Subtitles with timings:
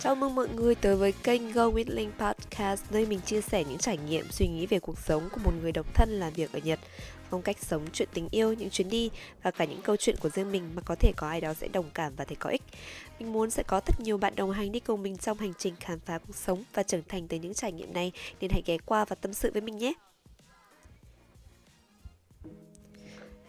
[0.00, 3.64] Chào mừng mọi người tới với kênh Go With Link Podcast nơi mình chia sẻ
[3.64, 6.52] những trải nghiệm, suy nghĩ về cuộc sống của một người độc thân làm việc
[6.52, 6.78] ở Nhật,
[7.30, 9.10] phong cách sống, chuyện tình yêu, những chuyến đi
[9.42, 11.68] và cả những câu chuyện của riêng mình mà có thể có ai đó sẽ
[11.68, 12.62] đồng cảm và thấy có ích.
[13.18, 15.74] Mình muốn sẽ có thật nhiều bạn đồng hành đi cùng mình trong hành trình
[15.80, 18.78] khám phá cuộc sống và trưởng thành từ những trải nghiệm này nên hãy ghé
[18.86, 19.92] qua và tâm sự với mình nhé.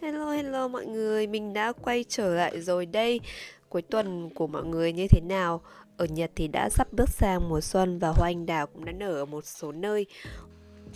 [0.02, 3.20] Hello hello mọi người, mình đã quay trở lại rồi đây.
[3.70, 5.62] Cuối tuần của mọi người như thế nào?
[6.00, 8.92] Ở Nhật thì đã sắp bước sang mùa xuân và hoa anh đào cũng đã
[8.92, 10.06] nở ở một số nơi.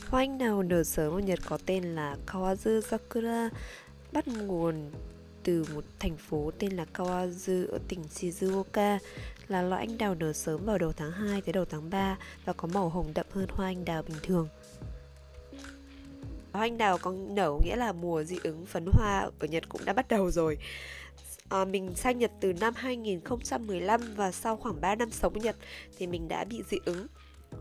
[0.09, 3.49] Hoa anh đào nở sớm ở Nhật có tên là Kawazu Sakura,
[4.11, 4.91] bắt nguồn
[5.43, 8.97] từ một thành phố tên là Kawazu ở tỉnh Shizuoka
[9.47, 12.53] là loại anh đào nở sớm vào đầu tháng 2 tới đầu tháng 3 và
[12.53, 14.47] có màu hồng đậm hơn hoa anh đào bình thường.
[16.51, 19.85] Hoa anh đào có nở nghĩa là mùa dị ứng phấn hoa ở Nhật cũng
[19.85, 20.57] đã bắt đầu rồi
[21.53, 25.55] à, mình sang Nhật từ năm 2015 và sau khoảng 3 năm sống ở Nhật
[25.97, 27.07] thì mình đã bị dị ứng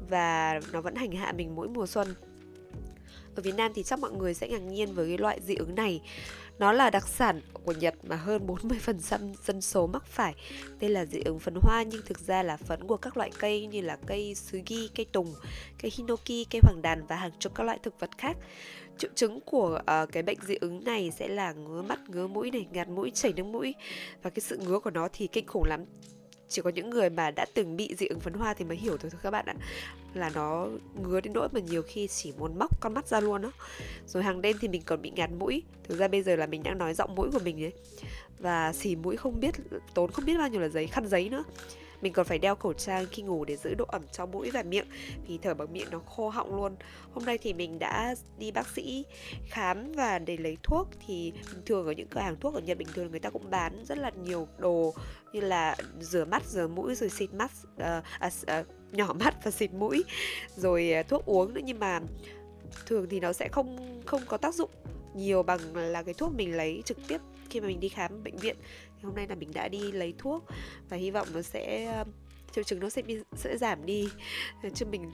[0.08, 2.14] và nó vẫn hành hạ mình mỗi mùa xuân.
[3.36, 5.74] Ở Việt Nam thì chắc mọi người sẽ ngạc nhiên với cái loại dị ứng
[5.74, 6.00] này.
[6.58, 10.34] Nó là đặc sản của Nhật mà hơn 40% dân số mắc phải.
[10.80, 13.66] Đây là dị ứng phấn hoa nhưng thực ra là phấn của các loại cây
[13.66, 15.34] như là cây sugi, cây tùng,
[15.82, 18.36] cây hinoki, cây hoàng đàn và hàng chục các loại thực vật khác
[19.02, 22.50] triệu chứng của uh, cái bệnh dị ứng này sẽ là ngứa mắt ngứa mũi
[22.50, 23.74] này ngạt mũi chảy nước mũi.
[24.22, 25.84] Và cái sự ngứa của nó thì kinh khủng lắm.
[26.48, 28.96] Chỉ có những người mà đã từng bị dị ứng phấn hoa thì mới hiểu
[28.96, 29.54] thôi, thôi các bạn ạ.
[30.14, 30.68] Là nó
[31.02, 33.52] ngứa đến nỗi mà nhiều khi chỉ muốn móc con mắt ra luôn đó
[34.06, 35.62] rồi hàng đêm thì mình còn bị ngạt mũi.
[35.84, 37.72] Thực ra bây giờ là mình đang nói giọng mũi của mình đấy
[38.38, 39.54] và xì mũi không biết
[39.94, 41.44] tốn không biết bao nhiêu là giấy khăn giấy nữa
[42.02, 44.62] mình còn phải đeo khẩu trang khi ngủ để giữ độ ẩm cho mũi và
[44.62, 44.86] miệng
[45.26, 46.76] vì thở bằng miệng nó khô họng luôn.
[47.12, 49.04] Hôm nay thì mình đã đi bác sĩ
[49.48, 52.78] khám và để lấy thuốc thì bình thường ở những cửa hàng thuốc ở nhật
[52.78, 54.94] bình thường người ta cũng bán rất là nhiều đồ
[55.32, 58.30] như là rửa mắt rửa mũi rồi xịt mắt uh, à,
[58.60, 60.04] uh, nhỏ mắt và xịt mũi
[60.56, 61.60] rồi uh, thuốc uống nữa.
[61.64, 62.00] Nhưng mà
[62.86, 64.70] thường thì nó sẽ không không có tác dụng
[65.14, 67.20] nhiều bằng là cái thuốc mình lấy trực tiếp
[67.50, 68.56] khi mà mình đi khám bệnh viện
[69.02, 70.44] hôm nay là mình đã đi lấy thuốc
[70.88, 72.04] và hy vọng nó sẽ ờ,
[72.52, 73.02] triệu chứng nó sẽ
[73.36, 74.08] sẽ giảm đi.
[74.74, 75.10] Chứ mình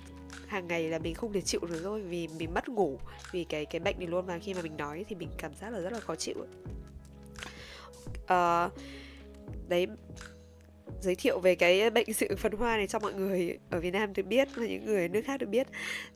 [0.47, 2.99] hàng ngày là mình không thể chịu được rồi vì mình mất ngủ
[3.33, 4.27] vì cái cái bệnh này luôn.
[4.27, 6.37] Mà khi mà mình nói thì mình cảm giác là rất là khó chịu
[8.23, 8.73] uh,
[9.69, 9.87] đấy
[11.01, 13.91] giới thiệu về cái bệnh dị ứng phấn hoa này cho mọi người ở Việt
[13.91, 15.67] Nam được biết và những người ở nước khác được biết.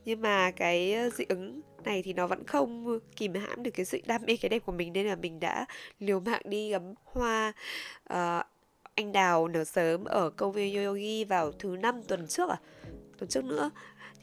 [0.04, 4.00] Nhưng mà cái dị ứng này thì nó vẫn không kìm hãm được cái sự
[4.06, 5.66] đam mê cái đẹp của mình nên là mình đã
[5.98, 7.52] liều mạng đi ngắm hoa
[8.12, 8.46] uh,
[8.94, 12.56] anh đào nở sớm ở công viên Yoyogi vào thứ năm tuần trước à?
[13.18, 13.70] Tuần trước nữa.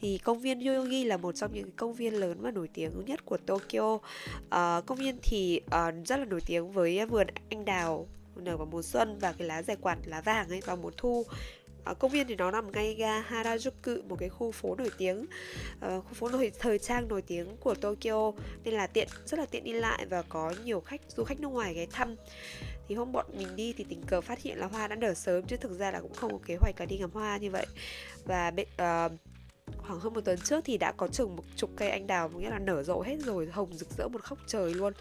[0.00, 3.24] Thì công viên Yoyogi là một trong những công viên lớn và nổi tiếng nhất
[3.24, 3.94] của Tokyo.
[3.94, 8.66] Uh, công viên thì uh, rất là nổi tiếng với vườn anh đào nở vào
[8.66, 11.26] mùa xuân và cái lá rẻ quạt lá vàng ấy vào mùa thu.
[11.84, 15.20] Ở công viên thì nó nằm ngay ga Harajuku một cái khu phố nổi tiếng
[15.20, 18.32] uh, khu phố nổi thời trang nổi tiếng của Tokyo.
[18.64, 21.48] Nên là tiện rất là tiện đi lại và có nhiều khách du khách nước
[21.48, 22.16] ngoài ghé thăm.
[22.88, 25.44] Thì hôm bọn mình đi thì tình cờ phát hiện là hoa đã nở sớm
[25.44, 27.66] chứ thực ra là cũng không có kế hoạch là đi ngắm hoa như vậy.
[28.24, 29.12] Và uh,
[29.78, 32.50] khoảng hơn một tuần trước thì đã có chừng một chục cây anh đào nghĩa
[32.50, 34.92] là nở rộ hết rồi hồng rực rỡ một khóc trời luôn.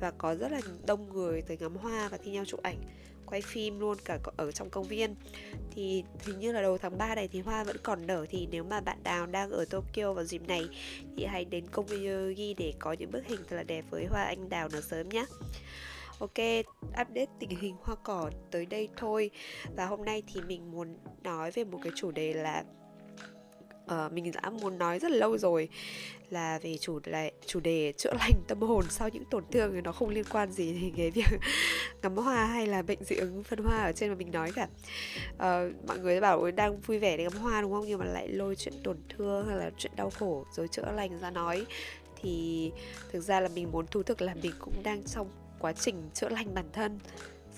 [0.00, 2.78] Và có rất là đông người tới ngắm hoa và thi nhau chụp ảnh
[3.26, 5.14] quay phim luôn cả ở trong công viên.
[5.70, 8.64] Thì hình như là đầu tháng 3 này thì hoa vẫn còn nở thì nếu
[8.64, 10.68] mà bạn đào đang ở Tokyo vào dịp này
[11.16, 14.06] thì hãy đến công viên Yogi để có những bức hình thật là đẹp với
[14.06, 15.26] hoa anh đào nở sớm nhé
[16.18, 16.38] Ok,
[17.00, 19.30] update tình hình hoa cỏ tới đây thôi.
[19.76, 22.64] Và hôm nay thì mình muốn nói về một cái chủ đề là
[23.94, 25.68] uh, mình đã muốn nói rất là lâu rồi
[26.30, 29.80] là về chủ đề chủ đề chữa lành tâm hồn sau những tổn thương thì
[29.80, 31.40] nó không liên quan gì đến cái việc
[32.02, 34.68] ngắm hoa hay là bệnh dị ứng phân hoa ở trên mà mình nói cả.
[35.34, 37.84] Uh, mọi người bảo đang vui vẻ để ngắm hoa đúng không?
[37.86, 41.18] Nhưng mà lại lôi chuyện tổn thương hay là chuyện đau khổ rồi chữa lành
[41.18, 41.66] ra nói.
[42.22, 42.70] Thì
[43.12, 46.28] thực ra là mình muốn thú thực là mình cũng đang trong quá trình chữa
[46.28, 46.98] lành bản thân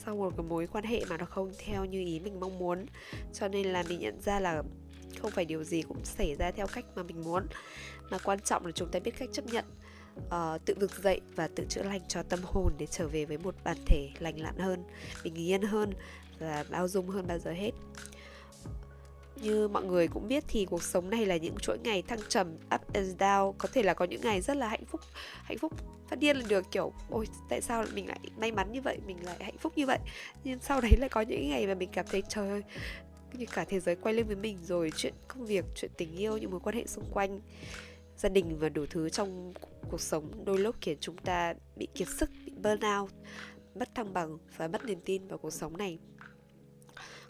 [0.04, 2.86] sau một cái mối quan hệ mà nó không theo như ý mình mong muốn.
[3.32, 4.62] Cho nên là mình nhận ra là
[5.22, 7.46] không phải điều gì cũng xảy ra theo cách mà mình muốn.
[8.10, 9.64] Mà quan trọng là chúng ta biết cách chấp nhận
[10.26, 13.38] uh, tự vực dậy và tự chữa lành cho tâm hồn để trở về với
[13.38, 14.84] một bản thể lành lặn hơn
[15.24, 15.92] bình yên hơn
[16.38, 17.70] và bao dung hơn bao giờ hết.
[19.42, 22.54] Như mọi người cũng biết thì cuộc sống này là những chuỗi ngày thăng trầm
[22.74, 23.52] up and down.
[23.58, 25.00] Có thể là có những ngày rất là hạnh phúc
[25.42, 25.72] hạnh phúc
[26.08, 28.98] phát điên lên được kiểu ôi tại sao mình lại may mắn như vậy?
[29.06, 29.98] Mình lại hạnh phúc như vậy?
[30.44, 32.62] Nhưng sau đấy lại có những ngày mà mình cảm thấy trời ơi
[33.38, 36.36] như cả thế giới quay lên với mình rồi chuyện công việc chuyện tình yêu
[36.36, 37.40] những mối quan hệ xung quanh
[38.16, 39.52] gia đình và đủ thứ trong
[39.90, 40.44] cuộc sống.
[40.44, 43.10] Đôi lúc khiến chúng ta bị kiệt sức bị burnout,
[43.74, 45.98] mất thăng bằng và mất niềm tin vào cuộc sống này.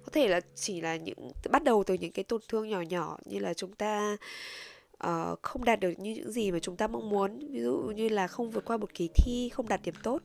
[0.05, 3.19] Có thể là chỉ là những bắt đầu từ những cái tổn thương nhỏ nhỏ
[3.25, 4.16] như là chúng ta
[5.06, 7.38] uh, không đạt được như những gì mà chúng ta mong muốn.
[7.52, 10.22] Ví dụ như là không vượt qua một kỳ thi không đạt điểm tốt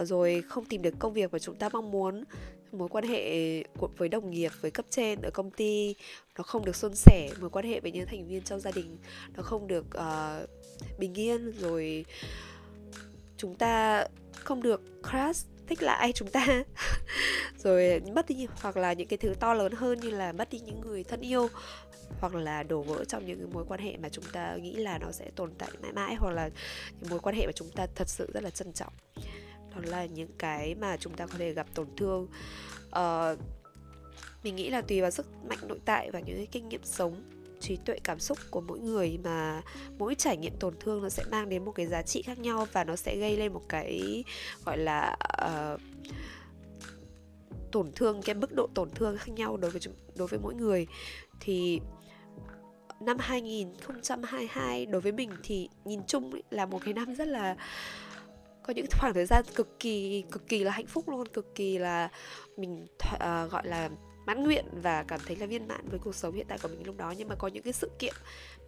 [0.00, 2.24] uh, rồi không tìm được công việc mà chúng ta mong muốn
[2.72, 3.62] mối quan hệ
[3.96, 5.94] với đồng nghiệp với cấp trên ở công ty
[6.38, 8.98] nó không được suôn sẻ mối quan hệ với những thành viên trong gia đình
[9.36, 10.50] nó không được uh,
[10.98, 12.04] bình yên rồi
[13.36, 16.46] chúng ta không được crush thích lại chúng ta.
[17.58, 20.60] Rồi mất đi hoặc là những cái thứ to lớn hơn như là mất đi
[20.60, 21.48] những người thân yêu
[22.20, 25.12] hoặc là đổ vỡ trong những mối quan hệ mà chúng ta nghĩ là nó
[25.12, 26.50] sẽ tồn tại mãi mãi hoặc là
[27.00, 28.92] những mối quan hệ mà chúng ta thật sự rất là trân trọng
[29.76, 32.28] hoặc là những cái mà chúng ta có thể gặp tổn thương.
[32.88, 33.38] Uh,
[34.44, 37.22] mình nghĩ là tùy vào sức mạnh nội tại và những cái kinh nghiệm sống
[37.60, 39.62] trí tuệ cảm xúc của mỗi người mà
[39.98, 42.66] mỗi trải nghiệm tổn thương nó sẽ mang đến một cái giá trị khác nhau
[42.72, 44.24] và nó sẽ gây lên một cái
[44.64, 45.80] gọi là uh,
[47.72, 49.80] tổn thương cái mức độ tổn thương khác nhau đối với
[50.14, 50.86] đối với mỗi người.
[51.40, 51.80] Thì
[53.00, 57.56] năm 2022 đối với mình thì nhìn chung là một cái năm rất là
[58.66, 61.78] có những khoảng thời gian cực kỳ cực kỳ là hạnh phúc luôn cực kỳ
[61.78, 62.08] là
[62.56, 63.90] mình uh, gọi là
[64.26, 66.86] mãn nguyện và cảm thấy là viên mãn với cuộc sống hiện tại của mình
[66.86, 67.14] lúc đó.
[67.18, 68.14] Nhưng mà có những cái sự kiện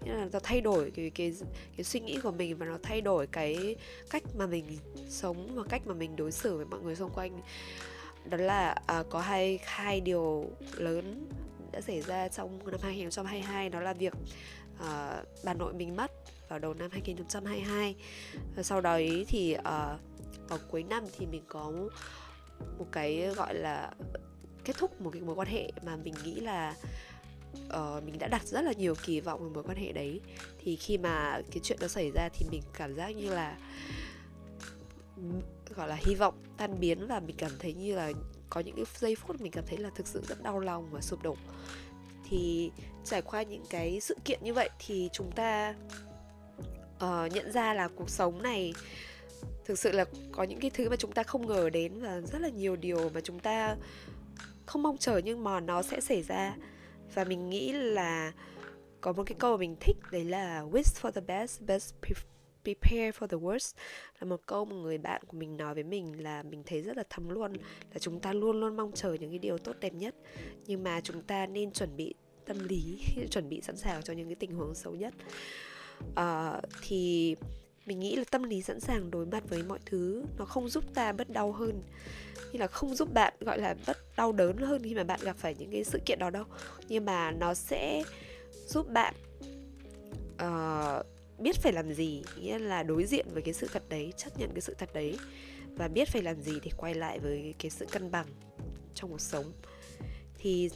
[0.04, 1.34] như là nó thay đổi cái cái
[1.76, 3.76] cái suy nghĩ của mình và nó thay đổi cái
[4.10, 4.78] cách mà mình
[5.08, 7.40] sống và cách mà mình đối xử với mọi người xung quanh.
[8.24, 10.44] Đó là à, có hai hai điều
[10.76, 11.28] lớn
[11.72, 14.14] đã xảy ra trong năm 2022 đó là việc
[14.80, 16.10] à, bà nội mình mất
[16.48, 17.94] vào đầu năm 2022
[18.34, 18.98] và ờ, sau đó
[19.28, 19.64] thì uh,
[20.48, 21.72] vào cuối năm thì mình có
[22.78, 23.90] một cái gọi là
[24.64, 26.74] kết thúc một cái mối quan hệ mà mình nghĩ là
[27.54, 30.20] uh, mình đã đặt rất là nhiều kỳ vọng vào mối quan hệ đấy.
[30.58, 33.58] Thì khi mà cái chuyện đó xảy ra thì mình cảm giác như là
[35.76, 38.12] gọi là hy vọng tan biến và mình cảm thấy như là
[38.50, 41.00] có những cái giây phút mình cảm thấy là thực sự rất đau lòng và
[41.00, 41.36] sụp đổ.
[42.28, 42.70] Thì
[43.04, 45.74] trải qua những cái sự kiện như vậy thì chúng ta
[47.04, 48.72] uh, nhận ra là cuộc sống này
[49.64, 52.40] thực sự là có những cái thứ mà chúng ta không ngờ đến và rất
[52.40, 53.76] là nhiều điều mà chúng ta
[54.66, 56.56] không mong chờ nhưng mà nó sẽ xảy ra.
[57.14, 58.32] Và mình nghĩ là
[59.00, 61.94] có một cái câu mà mình thích đấy là wish for the best best
[62.64, 63.74] prepare for the worst.
[64.20, 66.96] Là một câu mà người bạn của mình nói với mình là mình thấy rất
[66.96, 67.52] là thấm luôn
[67.92, 70.14] là chúng ta luôn luôn mong chờ những cái điều tốt đẹp nhất
[70.66, 72.14] nhưng mà chúng ta nên chuẩn bị
[72.46, 72.98] tâm lý
[73.30, 75.14] chuẩn bị sẵn sàng cho những cái tình huống xấu nhất
[76.10, 77.36] uh, thì
[77.86, 80.84] mình nghĩ là tâm lý sẵn sàng đối mặt với mọi thứ nó không giúp
[80.94, 81.82] ta bớt đau hơn.
[82.52, 85.36] Như là không giúp bạn gọi là bớt đau đớn hơn khi mà bạn gặp
[85.36, 86.44] phải những cái sự kiện đó đâu.
[86.88, 88.02] Nhưng mà nó sẽ
[88.66, 89.14] giúp bạn
[90.34, 91.06] uh,
[91.38, 94.50] biết phải làm gì nghĩa là đối diện với cái sự thật đấy chấp nhận
[94.52, 95.18] cái sự thật đấy.
[95.76, 98.26] Và biết phải làm gì để quay lại với cái sự cân bằng
[98.94, 99.52] trong cuộc sống.
[100.38, 100.70] Thì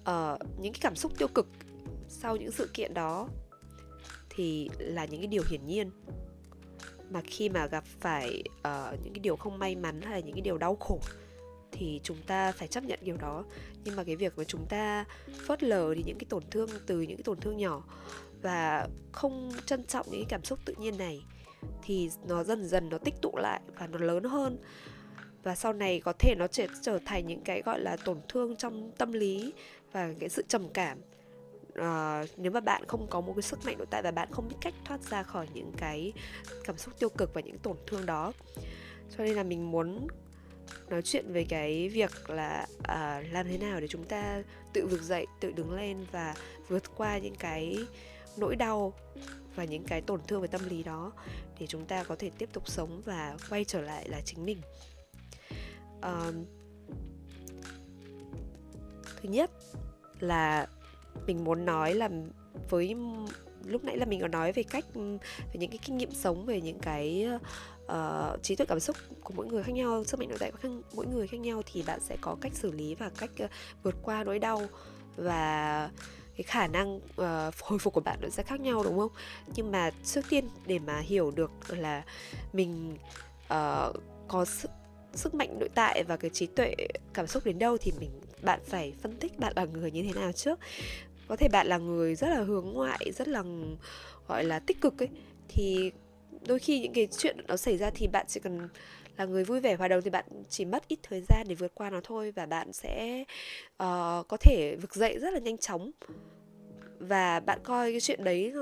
[0.00, 1.46] uh, những cái cảm xúc tiêu cực
[2.08, 3.28] sau những sự kiện đó
[4.30, 5.90] thì là những cái điều hiển nhiên.
[7.10, 10.34] Mà khi mà gặp phải uh, những cái điều không may mắn hay là những
[10.34, 11.00] cái điều đau khổ
[11.72, 13.44] thì chúng ta phải chấp nhận điều đó.
[13.84, 15.04] Nhưng mà cái việc mà chúng ta
[15.46, 17.84] phớt lờ thì những cái tổn thương từ những cái tổn thương nhỏ
[18.42, 21.24] và không trân trọng những cái cảm xúc tự nhiên này
[21.82, 24.58] thì nó dần dần nó tích tụ lại và nó lớn hơn.
[25.42, 28.56] Và sau này có thể nó trở trở thành những cái gọi là tổn thương
[28.56, 29.52] trong tâm lý
[29.92, 30.98] và cái sự trầm cảm
[31.70, 34.48] uh, nếu mà bạn không có một cái sức mạnh nội tại và bạn không
[34.48, 36.12] biết cách thoát ra khỏi những cái
[36.64, 38.32] cảm xúc tiêu cực và những tổn thương đó.
[39.16, 40.06] Cho nên là mình muốn
[40.88, 45.02] nói chuyện về cái việc là uh, làm thế nào để chúng ta tự vực
[45.02, 46.34] dậy tự đứng lên và
[46.68, 47.78] vượt qua những cái
[48.36, 48.92] nỗi đau
[49.54, 51.12] và những cái tổn thương về tâm lý đó
[51.58, 54.60] để chúng ta có thể tiếp tục sống và quay trở lại là chính mình.
[55.98, 56.34] Uh,
[59.22, 59.50] thứ nhất
[60.20, 60.66] là
[61.26, 62.08] mình muốn nói là
[62.70, 62.96] với
[63.64, 66.46] lúc nãy là mình có nói về cách ừ, về những cái kinh nghiệm sống
[66.46, 67.28] về những cái
[67.84, 70.68] uh, trí tuệ cảm xúc của mỗi người khác nhau sức mạnh nội tại của
[70.92, 73.50] mỗi người khác nhau thì bạn sẽ có cách xử lý và cách uh,
[73.82, 74.62] vượt qua nỗi đau
[75.16, 75.90] và
[76.36, 79.12] cái khả năng uh, hồi phục của bạn nó sẽ khác nhau đúng không?
[79.54, 82.04] Nhưng mà trước tiên để mà hiểu được là
[82.52, 82.96] mình
[83.44, 83.96] uh,
[84.28, 84.70] có sức
[85.14, 86.74] sức mạnh nội tại và cái trí tuệ
[87.14, 88.10] cảm xúc đến đâu thì mình
[88.42, 90.58] bạn phải phân tích bạn là người như thế nào trước.
[91.28, 93.42] Có thể bạn là người rất là hướng ngoại rất là
[94.28, 95.08] gọi là tích cực ấy
[95.48, 95.92] thì
[96.46, 98.68] đôi khi những cái chuyện nó xảy ra thì bạn chỉ cần
[99.16, 101.72] là người vui vẻ hòa đồng thì bạn chỉ mất ít thời gian để vượt
[101.74, 103.24] qua nó thôi và bạn sẽ
[103.82, 105.90] uh, có thể vực dậy rất là nhanh chóng
[107.00, 108.52] và bạn coi cái chuyện đấy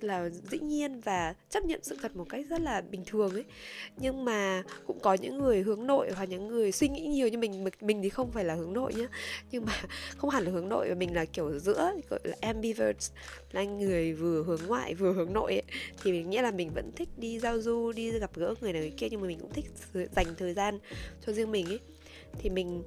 [0.00, 3.44] là dĩ nhiên và chấp nhận sự thật một cách rất là bình thường ấy.
[3.96, 7.38] Nhưng mà cũng có những người hướng nội hoặc những người suy nghĩ nhiều như
[7.38, 9.08] mình mình thì không phải là hướng nội nhá.
[9.50, 9.72] Nhưng mà
[10.16, 13.12] không hẳn là hướng nội mà mình là kiểu giữa, gọi là ambivert
[13.52, 15.62] là người vừa hướng ngoại vừa hướng nội ấy.
[16.02, 18.82] thì mình nghĩa là mình vẫn thích đi giao du, đi gặp gỡ người này
[18.82, 19.64] người kia nhưng mà mình cũng thích
[20.16, 20.78] dành thời gian
[21.26, 21.80] cho riêng mình ấy.
[22.38, 22.82] Thì mình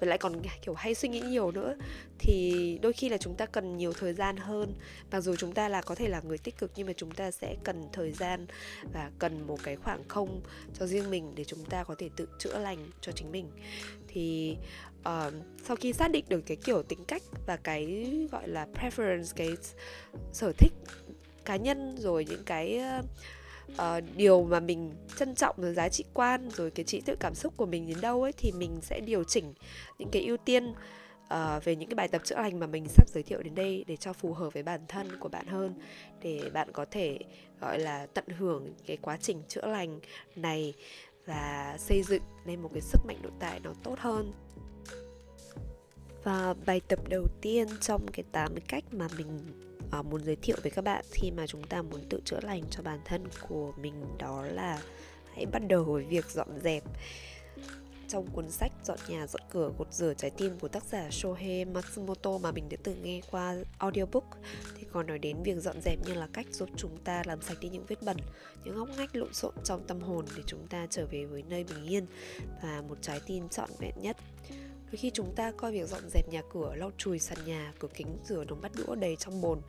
[0.00, 1.76] và lại còn kiểu hay suy nghĩ nhiều nữa.
[2.18, 4.74] Thì đôi khi là chúng ta cần nhiều thời gian hơn.
[5.10, 7.30] Mặc dù chúng ta là có thể là người tích cực nhưng mà chúng ta
[7.30, 8.46] sẽ cần thời gian
[8.92, 10.40] và cần một cái khoảng không
[10.78, 13.50] cho riêng mình để chúng ta có thể tự chữa lành cho chính mình.
[14.08, 14.56] Thì
[15.00, 15.32] uh,
[15.64, 19.50] sau khi xác định được cái kiểu tính cách và cái gọi là preference cái
[20.32, 20.72] sở thích
[21.44, 23.04] cá nhân rồi những cái uh,
[23.72, 27.34] uh, điều mà mình trân trọng rồi giá trị quan rồi cái trí tuệ cảm
[27.34, 29.54] xúc của mình đến đâu ấy thì mình sẽ điều chỉnh
[29.98, 30.74] những cái ưu tiên
[31.34, 33.84] uh, về những cái bài tập chữa lành mà mình sắp giới thiệu đến đây
[33.86, 35.74] để cho phù hợp với bản thân của bạn hơn
[36.22, 37.18] để bạn có thể
[37.60, 40.00] gọi là tận hưởng cái quá trình chữa lành
[40.36, 40.74] này
[41.26, 44.32] và xây dựng nên một cái sức mạnh nội tại nó tốt hơn.
[46.24, 49.38] Và bài tập đầu tiên trong cái 8 cách mà mình
[49.98, 52.62] uh, muốn giới thiệu với các bạn khi mà chúng ta muốn tự chữa lành
[52.70, 54.82] cho bản thân của mình đó là
[55.34, 56.82] hãy bắt đầu với việc dọn dẹp
[58.08, 61.64] trong cuốn sách Dọn nhà dọn cửa gột rửa trái tim của tác giả Shohei
[61.64, 64.24] Matsumoto mà mình đã từng nghe qua audiobook
[64.78, 67.56] thì còn nói đến việc dọn dẹp như là cách giúp chúng ta làm sạch
[67.60, 68.16] đi những vết bẩn,
[68.64, 71.64] những ngóc ngách lộn xộn trong tâm hồn để chúng ta trở về với nơi
[71.64, 72.06] bình yên
[72.62, 74.16] và một trái tim trọn vẹn nhất.
[74.92, 77.88] Đôi khi chúng ta coi việc dọn dẹp nhà cửa, lau chùi sàn nhà, cửa
[77.94, 79.60] kính, rửa đống bát đũa đầy trong bồn,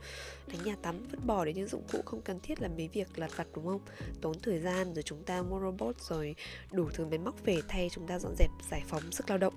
[0.46, 3.18] đánh nhà tắm, vứt bỏ đến những dụng cụ không cần thiết là mấy việc
[3.18, 3.80] lặt vặt đúng không?
[4.20, 6.34] Tốn thời gian rồi chúng ta mua robot rồi
[6.72, 9.54] đủ thứ máy móc về thay chúng ta dọn dẹp giải phóng sức lao động.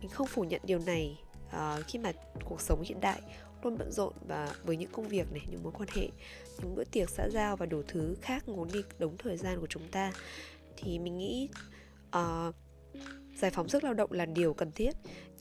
[0.00, 2.12] Mình không phủ nhận điều này uh, khi mà
[2.44, 3.20] cuộc sống hiện đại
[3.62, 6.08] luôn bận rộn và với những công việc này, những mối quan hệ,
[6.58, 9.66] những bữa tiệc xã giao và đủ thứ khác ngốn đi đống thời gian của
[9.66, 10.12] chúng ta
[10.76, 11.48] thì mình nghĩ
[12.16, 12.54] uh,
[13.36, 14.90] giải phóng sức lao động là điều cần thiết,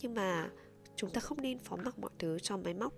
[0.02, 0.50] nhưng mà
[0.96, 2.94] chúng ta không nên phó mặc mọi thứ cho máy móc.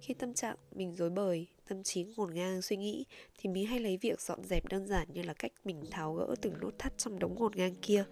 [0.00, 3.04] Khi tâm trạng mình rối bời, tâm trí ngổn ngang suy nghĩ,
[3.38, 6.34] thì mình hay lấy việc dọn dẹp đơn giản như là cách mình tháo gỡ
[6.40, 8.04] từng nốt thắt trong đống ngổn ngang kia.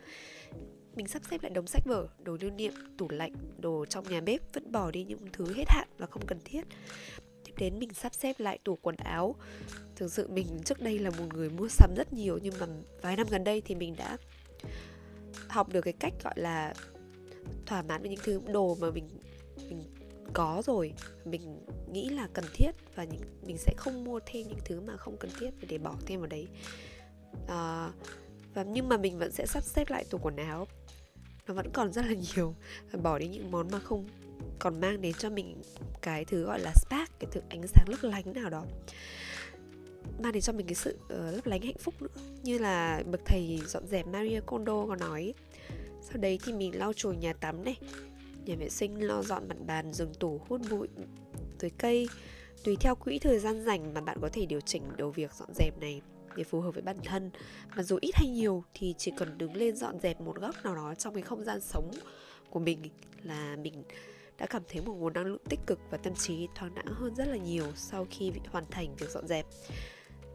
[0.97, 4.21] Mình sắp xếp lại đống sách vở, đồ lưu niệm, tủ lạnh, đồ trong nhà
[4.21, 6.63] bếp, vứt bỏ đi những thứ hết hạn và không cần thiết.
[7.45, 9.35] Tiếp đến mình sắp xếp lại tủ quần áo.
[9.97, 12.67] Thực sự mình trước đây là một người mua sắm rất nhiều, nhưng mà
[13.03, 14.17] vài năm gần đây thì mình đã
[15.49, 16.75] học được cái cách gọi là
[17.67, 19.09] thỏa mãn với những thứ đồ mà mình
[19.69, 19.85] mình
[20.33, 20.93] có rồi
[21.25, 21.61] mình
[21.93, 25.17] nghĩ là cần thiết và những mình sẽ không mua thêm những thứ mà không
[25.17, 26.47] cần thiết để bỏ thêm vào đấy.
[27.49, 27.91] À,
[28.55, 30.67] và nhưng mà mình vẫn sẽ sắp xếp lại tủ quần áo.
[31.47, 32.55] Nó vẫn còn rất là nhiều.
[32.91, 34.07] Và bỏ đi những món mà không
[34.59, 35.63] còn mang đến cho mình
[36.03, 38.65] cái thứ gọi là spark cái thứ ánh sáng lấp lánh nào đó
[40.23, 42.23] mang đến cho mình cái sự uh, lấp lánh hạnh phúc nữa.
[42.43, 45.35] Như là bậc thầy dọn dẹp Maria Kondo có nói
[46.03, 47.77] sau đấy thì mình lau chùi nhà tắm này
[48.45, 50.89] nhà vệ sinh lo dọn mặt bàn giường tủ hút bụi
[51.59, 52.09] tưới cây
[52.65, 55.49] tùy theo quỹ thời gian dành mà bạn có thể điều chỉnh đầu việc dọn
[55.55, 56.01] dẹp này
[56.37, 57.31] để phù hợp với bản thân.
[57.77, 60.75] Mà dù ít hay nhiều thì chỉ cần đứng lên dọn dẹp một góc nào
[60.75, 61.91] đó trong cái không gian sống
[62.51, 62.79] của mình
[63.23, 63.83] là mình
[64.39, 67.15] đã cảm thấy một nguồn năng lượng tích cực và tâm trí thoáng đãng hơn
[67.15, 69.47] rất là nhiều sau khi hoàn thành việc dọn dẹp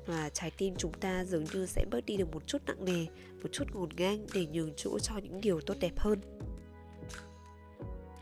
[0.05, 3.05] và trái tim chúng ta dường như sẽ bớt đi được một chút nặng nề,
[3.43, 6.19] một chút ngổn ngang để nhường chỗ cho những điều tốt đẹp hơn.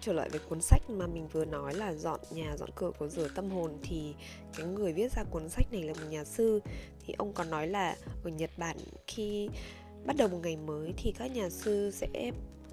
[0.01, 3.07] Trở lại với cuốn sách mà mình vừa nói là dọn nhà, dọn cửa của
[3.07, 4.13] rửa tâm hồn thì
[4.57, 6.59] cái người viết ra cuốn sách này là một nhà sư
[7.05, 9.49] thì ông còn nói là ở Nhật Bản khi
[10.05, 12.31] bắt đầu một ngày mới thì các nhà sư sẽ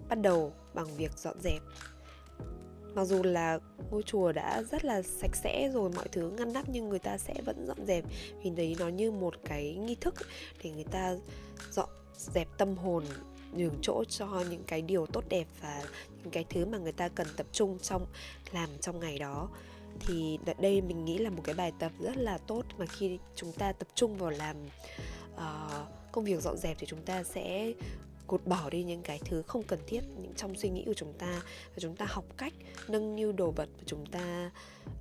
[0.08, 1.62] bắt đầu bằng việc dọn dẹp
[2.94, 3.58] mặc dù là
[3.90, 7.18] ngôi chùa đã rất là sạch sẽ rồi mọi thứ ngăn nắp nhưng người ta
[7.18, 8.04] sẽ vẫn dọn dẹp.
[8.42, 10.14] Vì đấy nó như một cái nghi thức
[10.62, 11.16] để người ta
[11.70, 13.04] dọn dẹp tâm hồn
[13.52, 15.82] nhường chỗ cho những cái điều tốt đẹp và
[16.22, 18.06] những cái thứ mà người ta cần tập trung trong
[18.52, 19.48] làm trong ngày đó.
[20.00, 23.52] Thì đây mình nghĩ là một cái bài tập rất là tốt mà khi chúng
[23.52, 24.56] ta tập trung vào làm
[25.34, 27.72] uh, công việc dọn dẹp thì chúng ta sẽ
[28.28, 31.12] cột bỏ đi những cái thứ không cần thiết những trong suy nghĩ của chúng
[31.18, 32.52] ta và chúng ta học cách
[32.88, 34.50] nâng niu đồ vật và chúng ta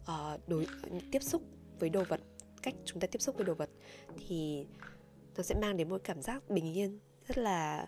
[0.01, 0.67] uh, đối
[1.11, 1.41] tiếp xúc
[1.79, 2.21] với đồ vật
[2.61, 3.69] cách chúng ta tiếp xúc với đồ vật
[4.27, 4.65] thì
[5.37, 7.87] nó sẽ mang đến một cảm giác bình yên rất là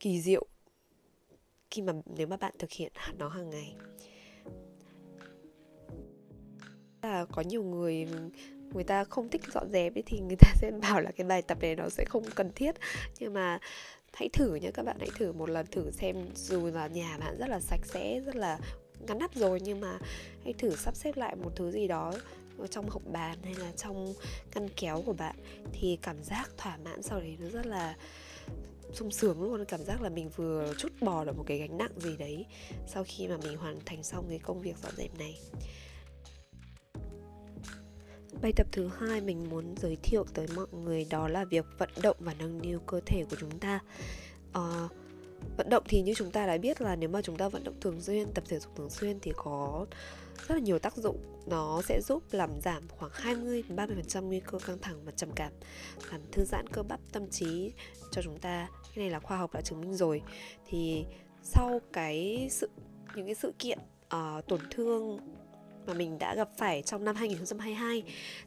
[0.00, 0.46] kỳ diệu
[1.72, 3.74] khi mà nếu mà bạn thực hiện nó hàng ngày.
[7.02, 8.06] Là có nhiều người
[8.74, 11.42] người ta không thích dọn dẹp ấy thì người ta sẽ bảo là cái bài
[11.42, 12.74] tập này nó sẽ không cần thiết.
[13.18, 13.58] Nhưng mà
[14.12, 17.36] hãy thử nhé các bạn hãy thử một lần thử xem, dù là nhà bạn
[17.38, 18.58] rất là sạch sẽ, rất là
[19.00, 19.98] ngắn nắp rồi, nhưng mà
[20.44, 22.12] hãy thử sắp xếp lại một thứ gì đó
[22.70, 24.14] trong hộp bàn hay là trong
[24.54, 25.36] ngăn kéo của bạn
[25.72, 27.96] thì cảm giác thỏa mãn sau đấy nó rất là
[28.92, 29.64] sung sướng luôn.
[29.64, 32.46] Cảm giác là mình vừa chút bỏ được một cái gánh nặng gì đấy
[32.86, 35.38] sau khi mà mình hoàn thành xong cái công việc dọn dẹp này.
[38.40, 41.90] Bài tập thứ hai mình muốn giới thiệu tới mọi người đó là việc vận
[42.02, 43.80] động và nâng niu cơ thể của chúng ta.
[44.52, 44.88] À,
[45.56, 47.80] vận động thì như chúng ta đã biết là nếu mà chúng ta vận động
[47.80, 49.86] thường xuyên, tập thể dục thường xuyên thì có
[50.48, 51.16] rất là nhiều tác dụng.
[51.46, 55.52] Nó sẽ giúp làm giảm khoảng 20 30% nguy cơ căng thẳng và trầm cảm,
[56.10, 57.72] làm thư giãn cơ bắp tâm trí
[58.10, 58.68] cho chúng ta.
[58.94, 60.22] Cái này là khoa học đã chứng minh rồi.
[60.66, 61.04] Thì
[61.42, 62.68] sau cái sự
[63.14, 65.18] những cái sự kiện uh, tổn thương
[65.86, 68.02] mà mình đã gặp phải trong năm 2022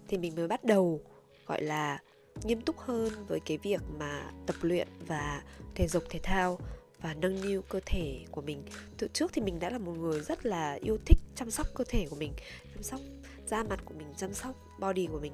[0.07, 1.01] thì mình mới bắt đầu,
[1.45, 1.99] gọi là,
[2.43, 5.41] nghiêm túc hơn với cái việc mà tập luyện và
[5.75, 6.59] thể dục, thể thao
[7.01, 8.63] và nâng niu cơ thể của mình.
[8.97, 11.83] Từ trước thì mình đã là một người rất là yêu thích chăm sóc cơ
[11.87, 12.33] thể của mình,
[12.73, 12.99] chăm sóc
[13.47, 15.33] da mặt của mình, chăm sóc body của mình.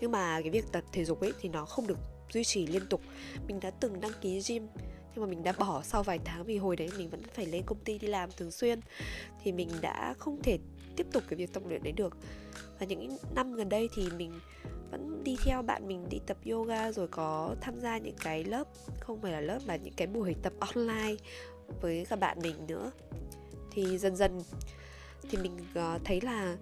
[0.00, 1.98] Nhưng mà cái việc tập thể dục ấy thì nó không được
[2.32, 3.00] duy trì liên tục.
[3.46, 4.66] Mình đã từng đăng ký gym,
[5.14, 7.62] nhưng mà mình đã bỏ sau vài tháng vì hồi đấy mình vẫn phải lên
[7.66, 8.80] công ty đi làm thường xuyên.
[9.42, 10.58] Thì mình đã không thể
[11.00, 12.16] tiếp tục cái việc tập luyện đấy được.
[12.78, 14.32] Và những năm gần đây thì mình
[14.90, 18.64] vẫn đi theo bạn mình đi tập yoga rồi có tham gia những cái lớp
[19.00, 21.16] không phải là lớp mà những cái buổi tập online
[21.80, 22.90] với các bạn mình nữa.
[23.70, 24.40] Thì dần dần
[25.30, 26.56] thì mình ờ, thấy là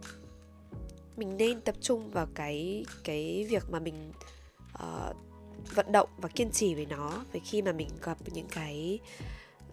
[1.17, 4.13] mình nên tập trung vào cái cái việc mà mình
[4.75, 5.17] uh,
[5.75, 7.25] vận động và kiên trì với nó.
[7.33, 8.99] Với khi mà mình gặp những cái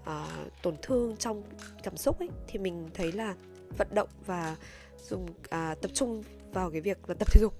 [0.01, 1.43] uh, tổn thương trong
[1.83, 3.35] cảm xúc ấy thì mình thấy là
[3.77, 4.57] vận động và
[4.97, 7.53] dùng à, tập trung vào cái việc là tập thể dục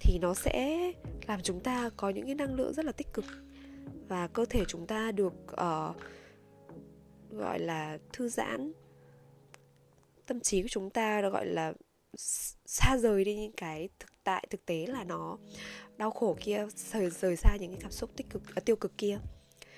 [0.00, 0.92] thì nó sẽ
[1.26, 3.24] làm chúng ta có những cái năng lượng rất là tích cực
[4.08, 5.96] và cơ thể chúng ta được uh,
[7.30, 8.72] gọi là thư giãn.
[10.26, 11.72] Tâm trí của chúng ta được gọi là
[12.66, 15.38] xa rời đi những cái thực tại thực tế là nó
[15.96, 18.98] đau khổ kia rời rời xa những cái cảm xúc tích cực uh, tiêu cực
[18.98, 19.18] kia.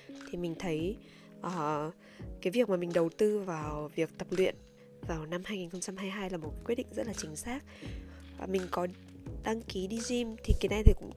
[0.07, 0.97] Thì mình thấy
[1.39, 1.93] uh,
[2.41, 4.55] cái việc mà mình đầu tư vào việc tập luyện
[5.01, 7.59] vào năm 2022 là một quyết định rất là chính xác.
[8.37, 8.87] Và mình có
[9.43, 11.11] đăng ký đi gym thì cái này thì cũng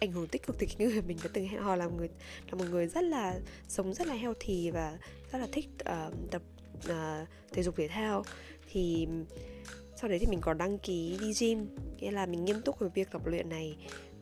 [0.00, 2.08] ảnh hưởng tích cực từ cái người mình đã từng hẹn hò là người
[2.50, 4.98] là một người rất là sống rất là healthy và
[5.32, 6.42] rất là thích uh, tập
[6.78, 8.24] uh, thể dục thể thao.
[8.72, 9.08] Thì
[9.96, 11.68] sau đấy thì mình có đăng ký đi gym
[12.00, 13.76] nghĩa là mình nghiêm túc về việc tập luyện này.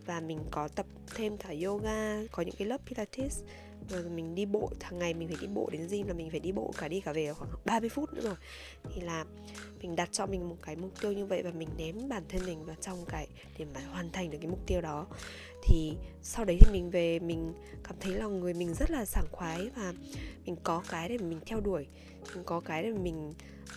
[0.06, 3.42] Và mình có tập thêm cả yoga có những cái lớp pilates
[3.88, 6.40] rồi mình đi bộ hàng ngày mình phải đi bộ đến gym là mình phải
[6.40, 8.34] đi bộ cả đi cả về khoảng 30 phút nữa rồi.
[8.94, 9.24] Thì là
[9.82, 12.46] mình đặt cho mình một cái mục tiêu như vậy và mình ném bản thân
[12.46, 15.06] mình vào trong cái để mà hoàn thành được cái mục tiêu đó.
[15.62, 15.92] Thì
[16.22, 17.52] sau đấy thì mình về mình
[17.84, 19.92] cảm thấy là người mình rất là sảng khoái và
[20.46, 21.86] mình có cái để mình theo đuổi.
[22.34, 23.32] Mình có cái để mình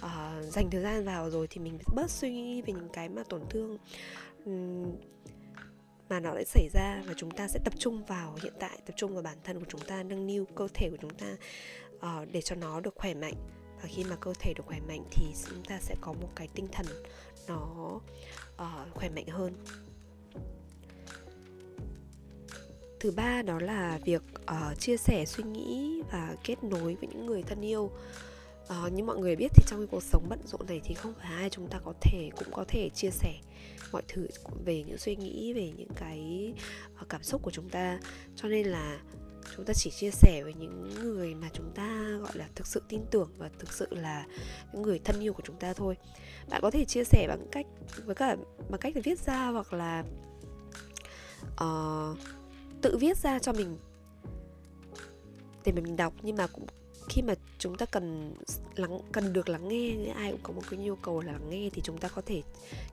[0.06, 3.24] uh, dành thời gian vào rồi thì mình bớt suy nghĩ về những cái mà
[3.30, 3.78] tổn thương
[6.10, 8.94] mà nó lại xảy ra và chúng ta sẽ tập trung vào hiện tại tập
[8.96, 11.36] trung vào bản thân của chúng ta nâng niu cơ thể của chúng ta
[11.96, 13.36] uh, để cho nó được khỏe mạnh.
[13.82, 16.48] Và khi mà cơ thể được khỏe mạnh thì chúng ta sẽ có một cái
[16.56, 16.86] tinh thần
[17.48, 18.00] nó
[18.56, 19.54] uh, khỏe mạnh hơn.
[23.00, 27.26] Thứ ba đó là việc uh, chia sẻ suy nghĩ và kết nối với những
[27.26, 27.92] người thân yêu.
[28.86, 31.14] Uh, như mọi người biết thì trong cái cuộc sống bận rộn này thì không
[31.14, 33.34] phải ai chúng ta có thể cũng có thể chia sẻ
[33.92, 34.28] mọi thứ
[34.66, 36.54] về những suy nghĩ về những cái
[36.96, 38.00] ờ, cảm xúc của chúng ta.
[38.36, 39.00] Cho nên là
[39.56, 42.82] chúng ta chỉ chia sẻ với những người mà chúng ta gọi là thực sự
[42.90, 44.26] tin tưởng và thực sự là
[44.74, 45.98] những người thân yêu của chúng ta thôi.
[46.50, 47.66] Bạn có thể chia sẻ bằng cách
[48.06, 48.36] với cả
[48.70, 50.04] bằng cách là viết ra hoặc là
[51.64, 52.18] uh,
[52.82, 53.78] tự viết ra cho mình
[55.66, 56.66] để mình đọc nhưng mà cũng
[57.10, 58.34] khi mà chúng ta cần
[58.76, 61.70] lắng cần được lắng nghe ai cũng có một cái nhu cầu là lắng nghe
[61.74, 62.42] thì chúng ta có thể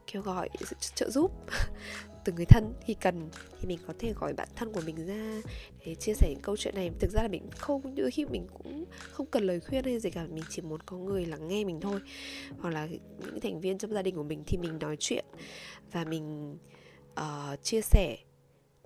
[0.07, 1.31] kêu gọi sự trợ giúp
[2.25, 3.29] từ người thân khi cần.
[3.59, 5.41] Thì mình có thể gọi bạn thân của mình ra
[5.85, 6.91] để chia sẻ những câu chuyện này.
[6.99, 10.09] Thực ra là mình không đôi khi mình cũng không cần lời khuyên hay gì
[10.09, 11.99] cả mình chỉ muốn có người lắng nghe mình thôi.
[12.59, 12.87] Hoặc là
[13.19, 15.25] những thành viên trong gia đình của mình thì mình nói chuyện
[15.91, 16.57] và mình
[17.19, 18.17] uh, chia sẻ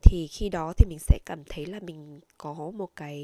[0.04, 3.20] thì khi đó thì mình sẽ cảm thấy là mình có một cái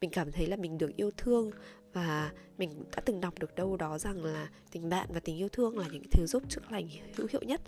[0.00, 1.50] mình cảm thấy là mình được yêu thương
[1.92, 5.48] và mình đã từng đọc được đâu đó rằng là tình bạn và tình yêu
[5.48, 7.60] thương là những thứ giúp chữa lành hữu hiệu nhất.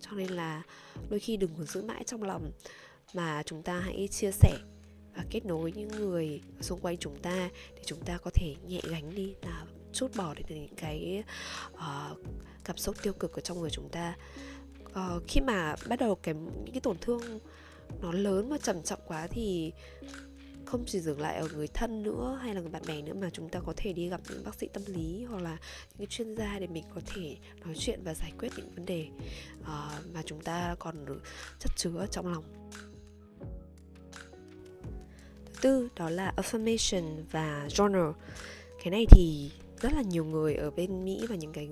[0.00, 0.62] Cho nên là
[1.10, 2.50] đôi khi đừng có giữ mãi trong lòng
[3.14, 4.58] mà chúng ta hãy chia sẻ
[5.16, 8.80] và kết nối những người xung quanh chúng ta để chúng ta có thể nhẹ
[8.90, 11.22] gánh đi là chút bỏ được những cái
[11.74, 12.18] uh,
[12.64, 14.16] cảm xúc tiêu cực ở trong người chúng ta.
[14.84, 17.38] Uh, khi mà bắt đầu cái những cái tổn thương
[18.00, 19.72] nó lớn và trầm trọng quá thì
[20.68, 23.30] không chỉ dừng lại ở người thân nữa hay là người bạn bè nữa mà
[23.32, 25.56] chúng ta có thể đi gặp những bác sĩ tâm lý hoặc là
[25.98, 29.08] những chuyên gia để mình có thể nói chuyện và giải quyết những vấn đề
[29.60, 29.66] uh,
[30.14, 31.20] mà chúng ta còn
[31.58, 32.44] chất chứa trong lòng.
[35.46, 38.12] Thứ tư đó là affirmation và journal.
[38.84, 41.68] Cái này thì rất là nhiều người ở bên mỹ và những cái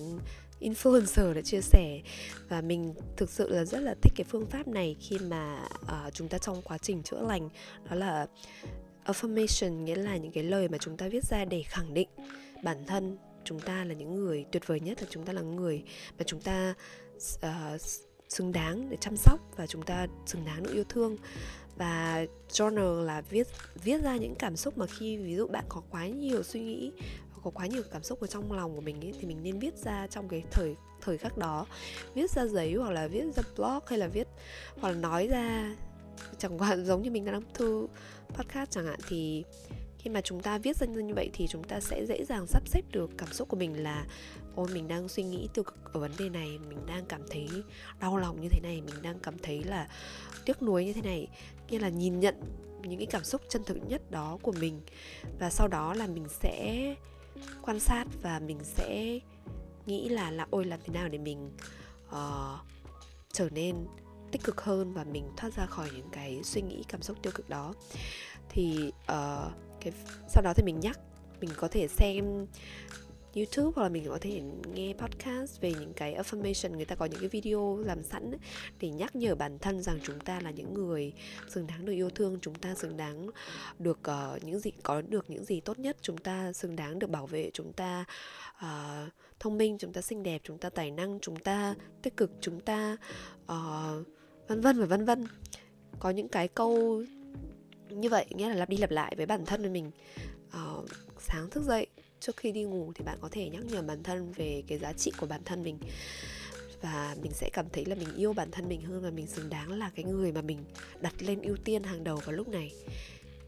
[0.61, 2.01] influencer đã chia sẻ.
[2.49, 6.15] Và mình thực sự là rất là thích cái phương pháp này khi mà uh,
[6.15, 7.49] chúng ta trong quá trình chữa lành
[7.91, 8.27] đó là
[9.05, 12.09] affirmation nghĩa là những cái lời mà chúng ta viết ra để khẳng định
[12.63, 15.83] bản thân chúng ta là những người tuyệt vời nhất là chúng ta là người
[16.19, 16.75] mà chúng ta
[17.37, 17.81] uh,
[18.29, 21.17] xứng đáng để chăm sóc và chúng ta xứng đáng được yêu thương.
[21.77, 23.47] Và journal là viết
[23.85, 26.93] viết ra những cảm xúc mà khi ví dụ bạn có quá nhiều suy nghĩ
[27.47, 29.77] có quá nhiều cảm xúc ở trong lòng của mình ấy, thì mình nên viết
[29.77, 31.67] ra trong cái thời thời khắc đó.
[32.15, 34.29] Viết ra giấy hoặc là viết ra blog hay là viết
[34.81, 35.77] hoặc là nói ra
[36.39, 37.87] chẳng hạn giống như mình đang thư
[38.29, 39.45] podcast chẳng hạn thì
[39.99, 42.69] khi mà chúng ta viết ra như vậy thì chúng ta sẽ dễ dàng sắp
[42.69, 44.07] xếp được cảm xúc của mình là
[44.55, 47.49] ôi mình đang suy nghĩ tiêu cực ở vấn đề này mình đang cảm thấy
[48.01, 49.89] đau lòng như thế này mình đang cảm thấy là
[50.45, 51.29] tiếc nuối như thế này.
[51.69, 52.35] Nghĩa là nhìn nhận
[52.83, 54.81] những cái cảm xúc chân thực nhất đó của mình
[55.39, 56.95] và sau đó là mình sẽ
[57.63, 59.19] quan sát và mình sẽ
[59.87, 61.51] nghĩ là là ôi làm thế nào để mình
[62.09, 62.61] uh,
[63.33, 63.87] trở nên
[64.33, 67.33] tích cực hơn và mình thoát ra khỏi những cái suy nghĩ cảm xúc tiêu
[67.35, 67.75] cực đó.
[68.49, 69.93] Thì uh, cái
[70.29, 70.99] sau đó thì mình nhắc
[71.41, 72.47] mình có thể xem
[73.37, 74.43] YouTube hoặc là mình có thể
[74.75, 78.39] nghe podcast về những cái affirmation người ta có những cái video làm sẵn ấy,
[78.81, 81.13] để nhắc nhở bản thân rằng chúng ta là những người
[81.49, 83.27] xứng đáng được yêu thương chúng ta xứng đáng
[83.79, 87.11] được uh, những gì có được những gì tốt nhất chúng ta xứng đáng được
[87.11, 88.05] bảo vệ chúng ta
[88.57, 92.31] uh, thông minh chúng ta xinh đẹp chúng ta tài năng chúng ta tích cực
[92.41, 92.97] chúng ta
[93.53, 94.07] uh,
[94.49, 95.27] vân vân và vân vân.
[95.99, 97.03] Có những cái câu
[97.89, 99.91] như vậy nghĩa là lặp đi lặp lại với bản thân mình
[100.49, 101.87] uh, sáng thức dậy
[102.27, 104.93] trước khi đi ngủ thì bạn có thể nhắc nhở bản thân về cái giá
[104.93, 105.79] trị của bản thân mình.
[106.81, 109.51] Và mình sẽ cảm thấy là mình yêu bản thân mình hơn và mình xứng
[109.51, 110.65] đáng là cái người mà mình
[111.01, 112.73] đặt lên ưu tiên hàng đầu vào lúc này.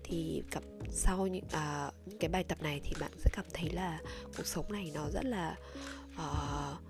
[0.04, 0.62] Thì cặp
[0.92, 4.00] sau những, à, cái bài tập này thì bạn sẽ cảm thấy là
[4.36, 5.56] cuộc sống này nó rất là
[6.14, 6.88] uh,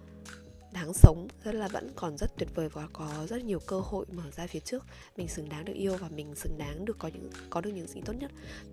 [0.73, 4.07] đáng sống rất là vẫn còn rất tuyệt vời và có rất nhiều cơ hội
[4.13, 4.85] mở ra phía trước.
[5.17, 7.87] Mình xứng đáng được yêu và mình xứng đáng được có những có được những
[7.87, 8.31] gì tốt nhất.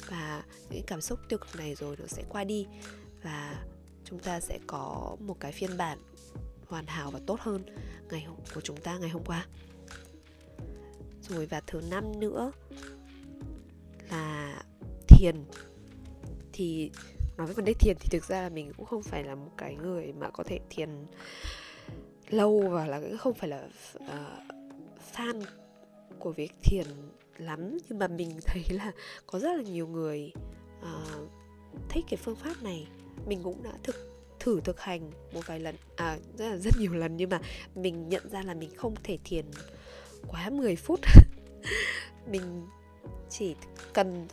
[0.10, 2.68] Và những cảm xúc tiêu cực này rồi nó sẽ qua đi
[3.26, 3.64] và
[4.04, 5.98] chúng ta sẽ có một cái phiên bản
[6.68, 7.64] hoàn hảo và tốt hơn
[8.12, 9.48] ngày hôm của chúng ta ngày hôm qua.
[11.22, 12.52] Rồi và thứ năm nữa
[14.10, 14.56] là
[15.08, 15.36] thiền.
[16.54, 16.92] Thì
[17.38, 19.52] nói với vấn đề thiền thì thực ra là mình cũng không phải là một
[19.58, 20.90] cái người mà có thể thiền
[22.30, 24.06] lâu và là không phải là uh,
[25.14, 25.42] fan
[26.20, 26.86] của việc thiền
[27.38, 27.78] lắm.
[27.90, 28.92] Nhưng mà mình thấy là
[29.26, 30.32] có rất là nhiều người
[30.80, 31.32] uh,
[31.90, 32.88] thích cái phương pháp này
[33.28, 33.96] mình cũng đã thực,
[34.40, 37.40] thử thực hành một vài lần à rất là, rất nhiều lần nhưng mà
[37.76, 39.46] mình nhận ra là mình không thể thiền
[40.28, 41.00] quá 10 phút.
[42.28, 42.68] Mình
[43.30, 43.56] chỉ
[43.94, 44.28] cần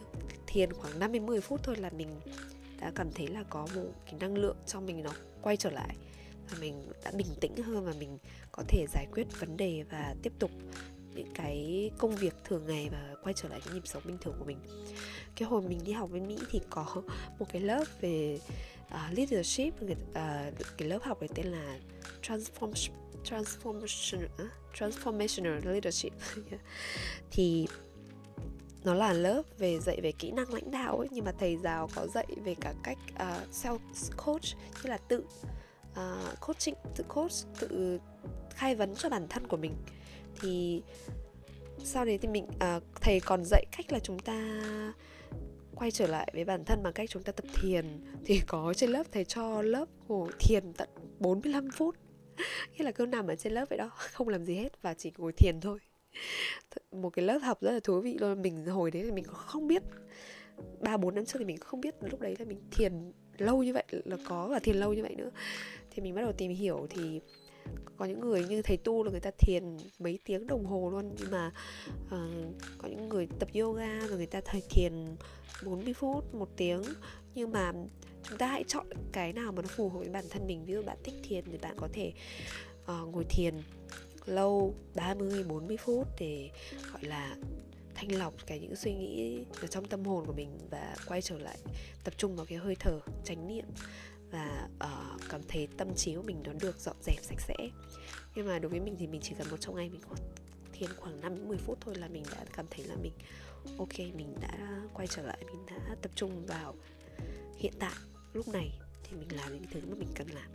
[0.47, 2.21] thiền khoảng 50 10 phút thôi là mình
[2.81, 5.11] đã cảm thấy là có một cái năng lượng trong mình nó
[5.43, 5.97] quay trở lại
[6.51, 8.19] và mình đã bình tĩnh hơn và mình
[8.53, 10.51] có thể giải quyết vấn đề và tiếp tục
[11.15, 14.35] những cái công việc thường ngày và quay trở lại cái nhịp sống bình thường
[14.39, 14.59] của mình.
[15.37, 17.03] Cái hồi mình đi học bên mỹ thì có
[17.39, 18.39] một cái lớp về
[18.87, 19.97] uh, leadership uh,
[20.77, 21.79] cái lớp học này tên là
[22.23, 22.73] transform
[23.25, 26.13] transformation uh, transformational leadership.
[27.31, 27.67] Thì
[28.85, 31.89] nó là lớp về dạy về kỹ năng lãnh đạo ấy nhưng mà thầy giáo
[31.95, 33.79] có dạy về cả cách uh, self
[34.17, 34.45] coach
[34.83, 35.25] như là tự
[35.93, 37.99] uh, coaching tự coach tự
[38.51, 39.75] khai vấn cho bản thân của mình
[40.43, 40.83] thì
[41.85, 44.63] sau đấy thì mình à, thầy còn dạy cách là chúng ta
[45.75, 47.85] quay trở lại với bản thân bằng cách chúng ta tập thiền.
[48.25, 51.97] Thì có trên lớp thầy cho lớp ngồi thiền tận 45 phút.
[52.73, 55.13] Nghĩa là cứ nằm ở trên lớp vậy đó không làm gì hết và chỉ
[55.19, 55.79] ngồi thiền thôi.
[56.93, 58.43] Một cái lớp học rất là thú vị luôn.
[58.43, 59.83] Mình hồi đấy thì mình không biết
[60.81, 61.95] ba bốn năm trước thì mình không biết.
[62.01, 65.15] Lúc đấy là mình thiền lâu như vậy là có và thiền lâu như vậy
[65.17, 65.31] nữa.
[65.91, 67.21] Thì mình bắt đầu tìm hiểu thì
[67.97, 71.15] có những người như thầy tu là người ta thiền mấy tiếng đồng hồ luôn
[71.19, 71.53] nhưng mà
[72.07, 74.93] uh, có những người tập yoga rồi người ta thời thiền
[75.65, 76.83] 40 phút một tiếng.
[77.35, 77.73] Nhưng mà
[78.29, 80.65] chúng ta hãy chọn cái nào mà nó phù hợp với bản thân mình.
[80.65, 82.13] Ví dụ bạn thích thiền thì bạn có thể
[82.85, 83.55] uh, ngồi thiền
[84.27, 86.51] lâu 30 40 phút để
[86.93, 87.37] gọi là
[87.95, 91.39] thanh lọc cái những suy nghĩ ở trong tâm hồn của mình và quay trở
[91.39, 91.59] lại
[92.05, 93.65] tập trung vào cái hơi thở chánh niệm
[94.33, 97.57] và uh, cảm thấy tâm trí của mình nó được dọn dẹp sạch sẽ.
[98.35, 100.17] Nhưng mà đối với mình thì mình chỉ cần một trong ngày mình có
[100.73, 103.13] thiền khoảng 5 10 phút thôi là mình đã cảm thấy là mình
[103.79, 106.75] ok mình đã quay trở lại mình đã tập trung vào
[107.57, 107.95] hiện tại
[108.33, 110.51] lúc này thì mình làm những thứ mà mình cần làm.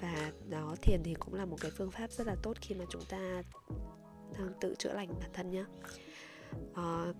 [0.00, 2.84] Và đó thiền thì cũng là một cái phương pháp rất là tốt khi mà
[2.90, 3.42] chúng ta
[4.38, 5.64] đang tự chữa lành bản thân nhé
[6.74, 7.14] à, ờ,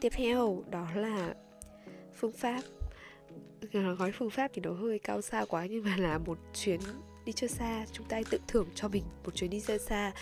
[0.00, 1.34] tiếp theo đó là
[2.14, 2.62] phương pháp
[3.72, 6.80] gói phương pháp thì nó hơi cao xa quá nhưng mà là một chuyến
[7.24, 10.12] đi chơi xa chúng ta tự thưởng cho mình một chuyến đi chơi xa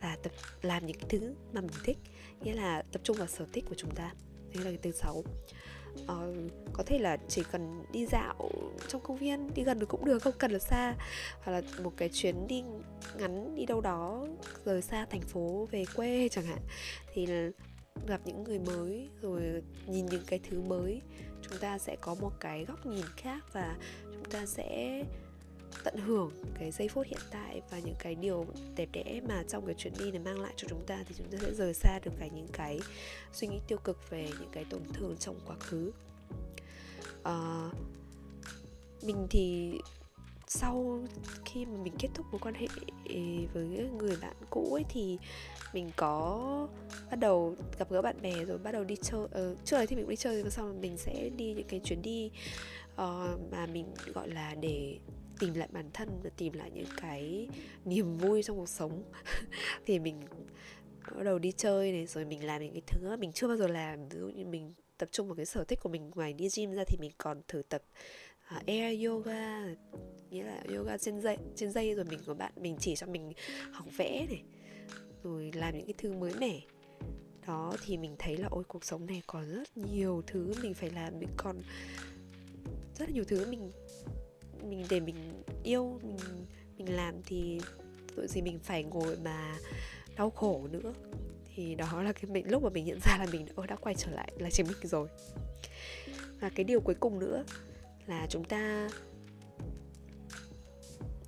[0.00, 1.98] và tập làm những cái thứ mà mình thích.
[2.40, 4.12] Nghĩa là tập trung vào sở thích của chúng ta.
[4.54, 5.24] Đấy là cái từ sáu.
[6.06, 6.34] Ờ,
[6.72, 8.50] có thể là chỉ cần đi dạo
[8.88, 10.94] trong công viên đi gần được cũng được không cần là xa.
[11.42, 12.62] Hoặc là một cái chuyến đi
[13.18, 14.26] ngắn đi đâu đó
[14.64, 16.60] rời xa thành phố về quê chẳng hạn.
[17.14, 17.26] Thì
[18.06, 19.42] gặp những người mới rồi
[19.86, 21.00] nhìn những cái thứ mới
[21.50, 23.76] chúng ta sẽ có một cái góc nhìn khác và
[24.12, 25.02] chúng ta sẽ
[25.84, 29.66] tận hưởng cái giây phút hiện tại và những cái điều đẹp đẽ mà trong
[29.66, 31.98] cái chuyến đi này mang lại cho chúng ta thì chúng ta sẽ rời xa
[32.04, 32.80] được cả những cái
[33.32, 35.92] suy nghĩ tiêu cực về những cái tổn thương trong quá khứ.
[37.22, 37.70] À,
[39.02, 39.72] mình thì
[40.46, 41.00] sau
[41.44, 42.66] khi mà mình kết thúc mối quan hệ
[43.54, 45.18] với người bạn cũ ấy thì
[45.74, 46.68] mình có
[47.10, 49.96] bắt đầu gặp gỡ bạn bè rồi bắt đầu đi chơi uh, trước đấy thì
[49.96, 52.30] mình cũng đi chơi rồi sau mình sẽ đi những cái chuyến đi
[52.92, 54.98] uh, mà mình gọi là để
[55.38, 57.48] tìm lại bản thân và tìm lại những cái
[57.84, 59.02] niềm vui trong cuộc sống.
[59.86, 60.20] Thì mình
[61.16, 63.66] bắt đầu đi chơi này rồi mình làm những cái thứ mình chưa bao giờ
[63.66, 64.08] làm.
[64.08, 66.72] Ví dụ như mình tập trung vào cái sở thích của mình ngoài đi gym
[66.72, 67.82] ra thì mình còn thử tập
[68.56, 69.64] uh, air yoga
[70.30, 73.32] nghĩa là yoga trên dây trên dây rồi mình có bạn mình chỉ cho mình
[73.72, 74.42] học vẽ này
[75.24, 76.60] rồi làm những cái thứ mới mẻ.
[77.46, 80.90] Đó thì mình thấy là ôi cuộc sống này còn rất nhiều thứ mình phải
[80.90, 81.62] làm mình còn
[82.98, 83.70] rất là nhiều thứ mình
[84.68, 87.60] mình để mình yêu mình mình làm thì
[88.16, 89.58] tội gì mình phải ngồi mà
[90.16, 90.94] đau khổ nữa.
[91.54, 93.94] Thì đó là cái mình lúc mà mình nhận ra là mình đã, đã quay
[93.94, 95.08] trở lại là chính mình rồi.
[96.40, 97.44] Và cái điều cuối cùng nữa
[98.06, 98.88] là chúng ta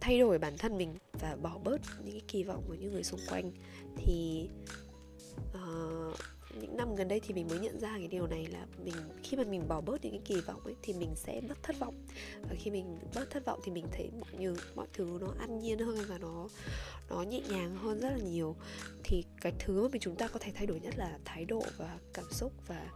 [0.06, 3.04] thay đổi bản thân mình và bỏ bớt những cái kỳ vọng của những người
[3.04, 3.52] xung quanh.
[3.96, 4.48] Thì
[5.54, 6.16] uh,
[6.60, 9.36] những năm gần đây thì mình mới nhận ra cái điều này là mình khi
[9.36, 12.06] mà mình bỏ bớt những cái kỳ vọng ấy thì mình sẽ mất thất vọng.
[12.42, 15.58] Và khi mình bớt thất vọng thì mình thấy mọi như mọi thứ nó an
[15.58, 16.48] nhiên hơn và nó
[17.10, 18.56] nó nhẹ nhàng hơn rất là nhiều.
[19.04, 21.62] Thì cái thứ mà mình chúng ta có thể thay đổi nhất là thái độ
[21.76, 22.90] và cảm xúc và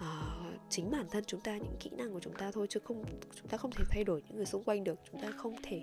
[0.00, 3.04] uh, chính bản thân chúng ta những kỹ năng của chúng ta thôi chứ không
[3.34, 4.98] chúng ta không thể thay đổi những người xung quanh được.
[5.12, 5.82] Chúng ta không thể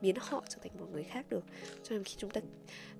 [0.00, 1.44] biến họ trở thành một người khác được.
[1.82, 2.40] Cho nên khi chúng ta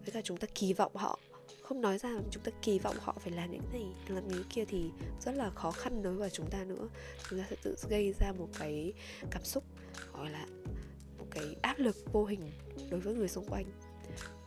[0.05, 1.19] với cả chúng ta kỳ vọng họ
[1.63, 4.65] không nói ra chúng ta kỳ vọng họ phải làm những này làm những kia
[4.65, 6.89] thì rất là khó khăn đối với chúng ta nữa.
[7.31, 8.93] Chúng ta sẽ tự gây ra một cái
[9.31, 9.65] cảm xúc
[10.13, 10.47] gọi là
[11.19, 12.51] một cái áp lực vô hình
[12.91, 13.65] đối với người xung quanh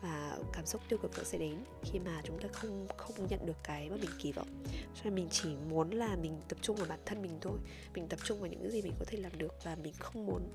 [0.06, 3.46] và cảm xúc tiêu cực nó sẽ đến khi mà chúng ta không không nhận
[3.46, 4.48] được cái mà mình kỳ vọng.
[4.96, 7.58] Cho nên mình chỉ muốn là mình tập trung vào bản thân mình thôi.
[7.94, 10.26] Mình tập trung vào những cái gì mình có thể làm được và mình không
[10.26, 10.54] muốn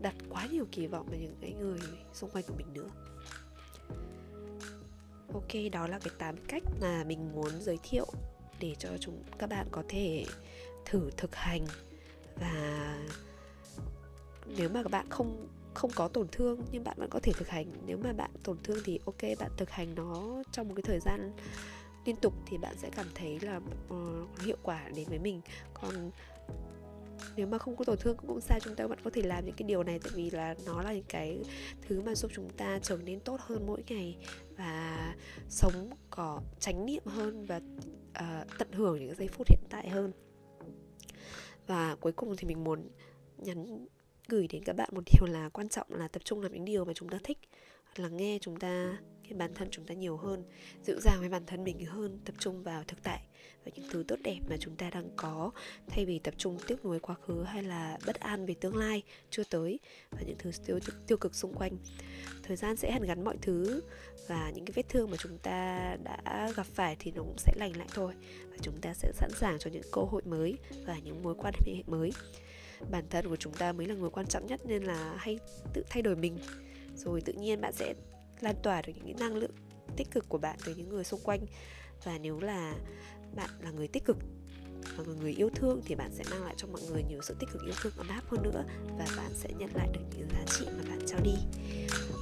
[0.00, 1.80] đặt quá nhiều kỳ vọng vào những cái người
[2.12, 2.88] xung quanh của mình nữa.
[5.34, 8.06] Ok, đó là cái 8 cách mà mình muốn giới thiệu
[8.60, 10.24] để cho chúng các bạn có thể
[10.84, 11.66] thử thực hành.
[12.36, 12.98] Và
[14.46, 17.48] nếu mà các bạn không không có tổn thương nhưng bạn vẫn có thể thực
[17.48, 17.66] hành.
[17.86, 21.00] Nếu mà bạn tổn thương thì ok bạn thực hành nó trong một cái thời
[21.00, 21.32] gian
[22.04, 23.60] liên tục thì bạn sẽ cảm thấy là
[23.94, 25.40] uh, hiệu quả đến với mình.
[25.74, 26.10] Còn
[27.36, 29.54] nếu mà không có tổn thương cũng sao chúng ta vẫn có thể làm những
[29.54, 31.42] cái điều này tại vì là nó là những cái
[31.88, 34.16] thứ mà giúp chúng ta trở nên tốt hơn mỗi ngày
[34.56, 35.14] và
[35.48, 37.56] sống có tránh niệm hơn và
[38.10, 40.12] uh, tận hưởng những giây phút hiện tại hơn.
[41.66, 42.88] Và cuối cùng thì mình muốn
[43.38, 43.86] nhắn
[44.30, 46.84] gửi đến các bạn một điều là quan trọng là tập trung làm những điều
[46.84, 47.38] mà chúng ta thích
[47.96, 48.98] lắng nghe chúng ta
[49.30, 50.44] cái bản thân chúng ta nhiều hơn
[50.82, 53.20] dịu dàng với bản thân mình hơn tập trung vào thực tại
[53.64, 55.50] và những thứ tốt đẹp mà chúng ta đang có.
[55.86, 59.02] Thay vì tập trung tiếc nuối quá khứ hay là bất an về tương lai
[59.30, 59.78] chưa tới
[60.10, 61.78] và những thứ tiêu, tiêu cực xung quanh.
[62.42, 63.80] Thời gian sẽ hàn gắn mọi thứ
[64.28, 67.52] và những cái vết thương mà chúng ta đã gặp phải thì nó cũng sẽ
[67.56, 68.12] lành lại thôi
[68.50, 71.54] và chúng ta sẽ sẵn sàng cho những cơ hội mới và những mối quan
[71.66, 72.10] hệ mới
[72.90, 75.38] bản thân của chúng ta mới là người quan trọng nhất nên là hãy
[75.72, 76.38] tự thay đổi mình.
[76.94, 77.94] Rồi tự nhiên bạn sẽ
[78.40, 79.54] lan tỏa được những cái năng lượng
[79.96, 81.40] tích cực của bạn tới những người xung quanh.
[82.04, 82.74] Và nếu là
[83.34, 84.16] bạn là người tích cực
[84.96, 87.48] và người yêu thương thì bạn sẽ mang lại cho mọi người nhiều sự tích
[87.52, 88.64] cực, yêu thương, ấm áp hơn nữa
[88.98, 91.34] và bạn sẽ nhận lại được những giá trị mà bạn trao đi.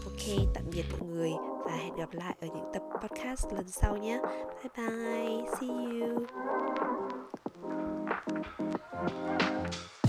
[0.05, 1.31] Ok, tạm biệt mọi người
[1.65, 4.21] và hẹn gặp lại ở những tập podcast lần sau nhé.
[4.63, 6.27] Bye bye, see you.